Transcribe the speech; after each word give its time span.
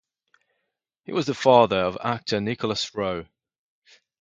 He 1.05 1.11
was 1.13 1.27
the 1.27 1.35
father 1.35 1.77
of 1.77 1.95
actor 2.03 2.41
Nicholas 2.41 2.95
Rowe. 2.95 3.27